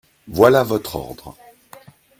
[0.27, 1.37] Voilà votre ordre.